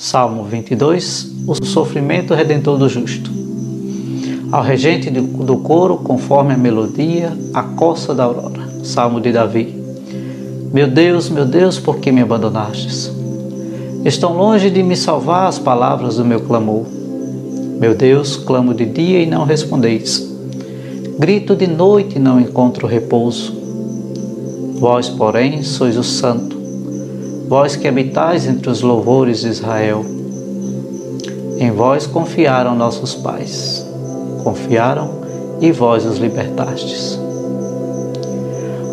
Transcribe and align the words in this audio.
Salmo 0.00 0.44
22 0.44 1.32
O 1.44 1.56
sofrimento 1.66 2.32
redentor 2.32 2.78
do 2.78 2.88
justo. 2.88 3.32
Ao 4.52 4.62
regente 4.62 5.10
do 5.10 5.56
coro, 5.56 5.96
conforme 5.96 6.54
a 6.54 6.56
melodia, 6.56 7.36
a 7.52 7.64
coça 7.64 8.14
da 8.14 8.22
aurora. 8.22 8.84
Salmo 8.84 9.20
de 9.20 9.32
Davi. 9.32 9.74
Meu 10.72 10.86
Deus, 10.86 11.28
meu 11.28 11.44
Deus, 11.44 11.80
por 11.80 11.98
que 11.98 12.12
me 12.12 12.20
abandonastes? 12.20 13.10
Estão 14.04 14.36
longe 14.36 14.70
de 14.70 14.84
me 14.84 14.94
salvar 14.94 15.48
as 15.48 15.58
palavras 15.58 16.16
do 16.16 16.24
meu 16.24 16.42
clamor. 16.42 16.84
Meu 17.80 17.92
Deus, 17.92 18.36
clamo 18.36 18.72
de 18.72 18.86
dia 18.86 19.20
e 19.20 19.26
não 19.26 19.44
respondeis. 19.44 20.32
Grito 21.18 21.56
de 21.56 21.66
noite 21.66 22.18
e 22.18 22.20
não 22.20 22.38
encontro 22.38 22.86
repouso. 22.86 23.52
Vós, 24.78 25.08
porém, 25.08 25.64
sois 25.64 25.96
o 25.96 26.04
Santo 26.04 26.57
vós 27.48 27.76
que 27.76 27.88
habitais 27.88 28.46
entre 28.46 28.68
os 28.68 28.82
louvores 28.82 29.40
de 29.40 29.48
Israel. 29.48 30.04
Em 31.58 31.70
vós 31.70 32.06
confiaram 32.06 32.74
nossos 32.74 33.14
pais, 33.14 33.86
confiaram 34.44 35.22
e 35.58 35.72
vós 35.72 36.04
os 36.04 36.18
libertastes. 36.18 37.18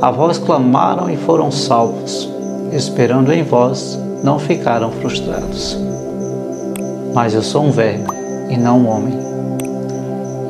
A 0.01 0.09
vós 0.09 0.37
clamaram 0.37 1.09
e 1.09 1.17
foram 1.17 1.51
salvos, 1.51 2.29
esperando 2.71 3.33
em 3.33 3.43
vós, 3.43 3.99
não 4.23 4.39
ficaram 4.39 4.89
frustrados. 4.89 5.77
Mas 7.13 7.33
eu 7.33 7.43
sou 7.43 7.65
um 7.65 7.71
verme 7.71 8.07
e 8.49 8.55
não 8.55 8.79
um 8.79 8.87
homem. 8.87 9.19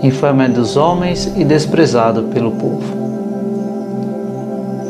Infame 0.03 0.45
é 0.45 0.49
dos 0.49 0.77
homens 0.77 1.31
e 1.35 1.43
desprezado 1.43 2.23
pelo 2.25 2.51
povo. 2.51 2.83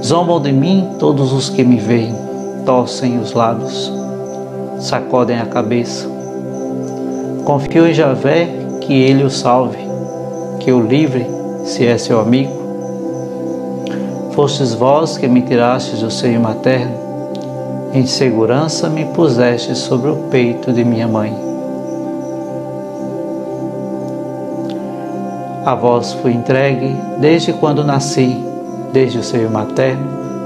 Zombam 0.03 0.41
de 0.41 0.51
mim 0.51 0.89
todos 0.99 1.31
os 1.31 1.49
que 1.49 1.63
me 1.63 1.77
veem 1.77 2.24
torcem 2.65 3.19
os 3.19 3.33
lábios, 3.33 3.93
sacodem 4.79 5.39
a 5.39 5.45
cabeça. 5.45 6.09
Confio 7.45 7.87
em 7.87 7.93
Javé 7.93 8.49
que 8.81 8.93
ele 8.93 9.23
o 9.23 9.29
salve, 9.29 9.77
que 10.59 10.71
o 10.71 10.81
livre, 10.81 11.25
se 11.63 11.85
é 11.85 11.97
seu 11.97 12.19
amigo. 12.19 12.53
Fostes 14.31 14.73
vós 14.73 15.17
que 15.17 15.27
me 15.27 15.41
tirastes 15.43 16.01
do 16.01 16.11
seio 16.11 16.41
materno, 16.41 17.05
em 17.93 18.05
segurança 18.05 18.89
me 18.89 19.05
puseste 19.05 19.75
sobre 19.75 20.09
o 20.09 20.15
peito 20.29 20.73
de 20.73 20.83
minha 20.83 21.07
mãe. 21.07 21.33
A 25.65 25.73
vós 25.73 26.13
fui 26.13 26.33
entregue 26.33 26.95
desde 27.19 27.53
quando 27.53 27.83
nasci, 27.83 28.43
desde 28.91 29.19
o 29.19 29.23
seio 29.23 29.49
materno, 29.49 30.05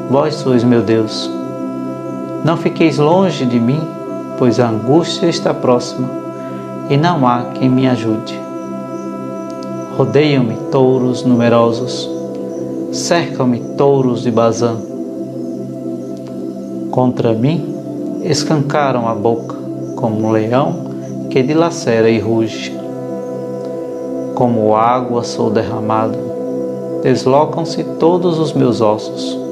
vós 0.10 0.36
sois 0.36 0.64
meu 0.64 0.82
Deus. 0.82 1.39
Não 2.44 2.56
fiqueis 2.56 2.98
longe 2.98 3.46
de 3.46 3.60
mim, 3.60 3.82
pois 4.38 4.62
a 4.62 4.70
angústia 4.70 5.28
está 5.28 5.54
próxima 5.54 6.08
e 6.90 6.96
não 6.96 7.28
há 7.28 7.52
quem 7.54 7.70
me 7.70 7.88
ajude. 7.88 8.40
Rodeiam-me 9.98 10.56
touros 10.72 11.24
numerosos, 11.24 12.10
cercam-me 12.94 13.60
touros 13.76 14.22
de 14.22 14.32
Bazã. 14.32 14.78
Contra 16.90 17.34
mim 17.34 17.76
escancaram 18.24 19.08
a 19.08 19.14
boca, 19.14 19.58
como 19.98 20.26
um 20.26 20.32
leão 20.32 21.28
que 21.30 21.44
dilacera 21.44 22.10
e 22.10 22.20
ruge. 22.20 22.74
Como 24.34 24.74
água 24.74 25.24
sou 25.24 25.50
derramado, 25.50 26.18
deslocam-se 27.04 27.84
todos 28.00 28.40
os 28.40 28.54
meus 28.54 28.80
ossos 28.80 29.49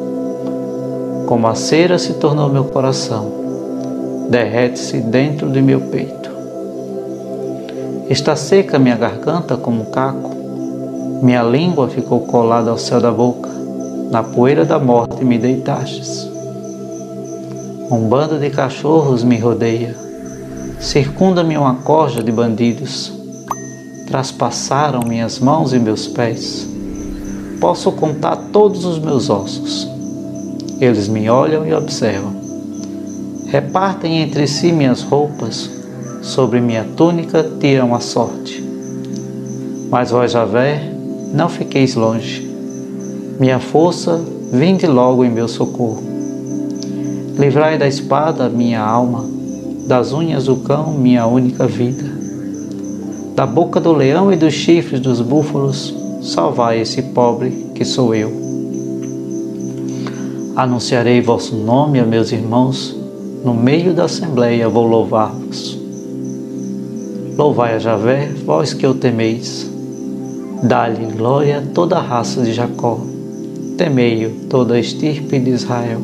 como 1.27 1.45
a 1.45 1.55
cera 1.55 1.99
se 1.99 2.13
tornou 2.13 2.49
meu 2.49 2.63
coração, 2.63 3.29
derrete-se 4.29 5.01
dentro 5.01 5.49
de 5.49 5.61
meu 5.61 5.81
peito. 5.81 6.31
Está 8.09 8.33
seca 8.33 8.79
minha 8.79 8.95
garganta 8.95 9.57
como 9.57 9.81
um 9.81 9.91
caco, 9.91 10.31
minha 11.21 11.43
língua 11.43 11.89
ficou 11.89 12.21
colada 12.21 12.71
ao 12.71 12.77
céu 12.77 13.01
da 13.01 13.11
boca, 13.11 13.49
na 14.09 14.23
poeira 14.23 14.63
da 14.63 14.79
morte 14.79 15.25
me 15.25 15.37
deitastes. 15.37 16.25
Um 17.91 18.07
bando 18.07 18.39
de 18.39 18.49
cachorros 18.49 19.21
me 19.21 19.37
rodeia, 19.37 19.97
circunda-me 20.79 21.57
uma 21.57 21.75
corja 21.75 22.23
de 22.23 22.31
bandidos, 22.31 23.11
traspassaram 24.07 25.01
minhas 25.05 25.39
mãos 25.39 25.73
e 25.73 25.79
meus 25.79 26.07
pés. 26.07 26.65
Posso 27.59 27.91
contar 27.91 28.37
todos 28.53 28.85
os 28.85 28.97
meus 28.97 29.29
ossos 29.29 29.86
eles 30.79 31.07
me 31.07 31.29
olham 31.29 31.65
e 31.65 31.73
observam. 31.73 32.35
Repartem 33.47 34.21
entre 34.21 34.45
si 34.45 34.71
minhas 34.71 35.01
roupas, 35.01 35.69
sobre 36.21 36.59
minha 36.59 36.85
túnica 36.95 37.49
tiram 37.59 37.95
a 37.95 37.99
sorte. 37.99 38.63
Mas 39.89 40.11
vós, 40.11 40.33
Javé, 40.33 40.91
não 41.33 41.47
fiqueis 41.47 41.95
longe. 41.95 42.45
Minha 43.39 43.59
força, 43.59 44.21
vinde 44.51 44.85
logo 44.85 45.23
em 45.23 45.29
meu 45.29 45.47
socorro. 45.47 46.03
Livrai 47.37 47.77
da 47.77 47.87
espada 47.87 48.49
minha 48.49 48.81
alma, 48.81 49.25
das 49.87 50.11
unhas 50.11 50.45
do 50.45 50.57
cão 50.57 50.91
minha 50.91 51.25
única 51.25 51.65
vida. 51.65 52.03
Da 53.35 53.45
boca 53.45 53.79
do 53.79 53.93
leão 53.93 54.33
e 54.33 54.35
dos 54.35 54.53
chifres 54.53 54.99
dos 54.99 55.21
búfalos, 55.21 55.93
salvai 56.21 56.81
esse 56.81 57.01
pobre 57.01 57.71
que 57.73 57.85
sou 57.85 58.13
eu. 58.13 58.46
Anunciarei 60.57 61.21
vosso 61.21 61.55
nome 61.55 61.99
a 61.99 62.03
meus 62.03 62.31
irmãos, 62.31 62.95
no 63.45 63.53
meio 63.53 63.93
da 63.93 64.05
assembleia 64.05 64.67
vou 64.67 64.87
louvar-vos. 64.87 65.77
Louvai 67.37 67.75
a 67.75 67.77
Javé, 67.77 68.31
vós 68.43 68.73
que 68.73 68.87
o 68.87 68.95
temeis. 68.95 69.69
Dá-lhe 70.63 71.13
glória 71.15 71.63
toda 71.75 71.97
a 71.97 72.01
raça 72.01 72.41
de 72.41 72.53
Jacó, 72.53 72.99
temei-o 73.77 74.47
toda 74.49 74.73
a 74.73 74.79
estirpe 74.79 75.37
de 75.37 75.51
Israel. 75.51 76.01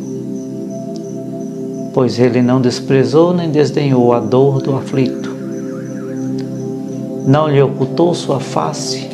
Pois 1.92 2.19
ele 2.19 2.44
não 2.44 2.62
desprezou 2.62 3.34
nem 3.34 3.50
desdenhou 3.50 4.13
a 4.13 4.19
dor 4.19 4.62
do 4.62 4.75
aflito. 4.75 5.36
Não 7.25 7.47
lhe 7.47 7.59
ocultou 7.59 8.13
sua 8.13 8.40
face, 8.40 9.09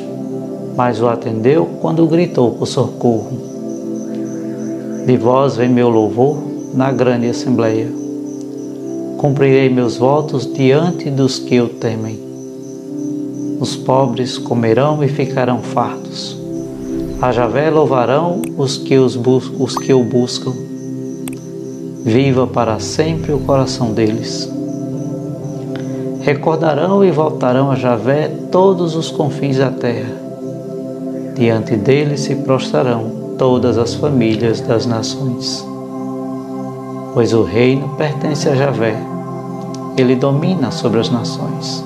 mas 0.75 1.01
o 1.01 1.07
atendeu 1.07 1.65
quando 1.79 2.05
gritou 2.07 2.51
por 2.55 2.67
socorro. 2.67 3.48
De 5.09 5.17
vós 5.17 5.55
vem 5.55 5.67
meu 5.67 5.89
louvor 5.89 6.37
na 6.71 6.91
grande 6.91 7.27
assembleia. 7.27 7.87
Cumprirei 9.17 9.67
meus 9.67 9.97
votos 9.97 10.45
diante 10.45 11.09
dos 11.09 11.39
que 11.39 11.59
o 11.59 11.67
temem. 11.67 12.19
Os 13.59 13.75
pobres 13.75 14.37
comerão 14.37 15.03
e 15.03 15.07
ficarão 15.07 15.63
fartos. 15.63 16.37
A 17.19 17.31
Javé 17.31 17.71
louvarão 17.71 18.39
os 18.55 18.77
que, 18.77 18.99
os, 18.99 19.19
os 19.57 19.75
que 19.79 19.91
o 19.91 20.03
buscam. 20.03 20.53
Viva 22.05 22.45
para 22.45 22.77
sempre 22.77 23.33
o 23.33 23.39
coração 23.39 23.91
deles. 23.91 24.47
Recordarão 26.21 27.03
e 27.03 27.09
voltarão 27.09 27.71
a 27.71 27.75
Javé 27.75 28.27
todos 28.51 28.95
os 28.95 29.09
confins 29.09 29.57
da 29.57 29.71
terra. 29.71 30.13
Diante 31.33 31.75
dele 31.75 32.15
se 32.15 32.35
prostrarão 32.35 33.18
todas 33.39 33.77
as 33.77 33.95
famílias 33.95 34.59
das 34.59 34.85
nações. 34.85 35.65
Pois 37.13 37.33
o 37.33 37.41
reino 37.41 37.87
pertence 37.95 38.49
a 38.49 38.53
Javé, 38.53 38.95
ele 39.97 40.15
domina 40.15 40.69
sobre 40.71 40.99
as 40.99 41.09
nações. 41.09 41.83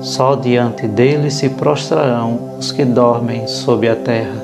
Só 0.00 0.36
diante 0.36 0.86
dele 0.86 1.30
se 1.30 1.48
prostrarão 1.50 2.56
os 2.58 2.70
que 2.70 2.84
dormem 2.84 3.46
sob 3.48 3.88
a 3.88 3.96
terra. 3.96 4.40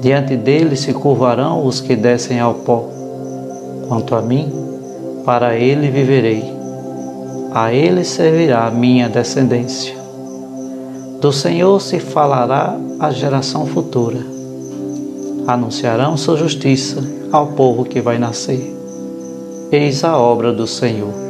Diante 0.00 0.36
dele 0.36 0.74
se 0.74 0.94
curvarão 0.94 1.64
os 1.64 1.80
que 1.80 1.94
descem 1.94 2.40
ao 2.40 2.54
pó. 2.54 2.88
Quanto 3.86 4.14
a 4.14 4.22
mim, 4.22 4.50
para 5.24 5.54
ele 5.54 5.90
viverei. 5.90 6.42
A 7.52 7.72
ele 7.72 8.04
servirá 8.04 8.70
minha 8.70 9.08
descendência. 9.08 9.99
Do 11.20 11.32
Senhor 11.32 11.80
se 11.80 12.00
falará 12.00 12.76
à 12.98 13.10
geração 13.10 13.66
futura. 13.66 14.20
Anunciarão 15.46 16.16
sua 16.16 16.36
justiça 16.36 17.02
ao 17.30 17.48
povo 17.48 17.84
que 17.84 18.00
vai 18.00 18.18
nascer. 18.18 18.74
Eis 19.70 20.02
a 20.02 20.16
obra 20.16 20.52
do 20.52 20.66
Senhor 20.66 21.29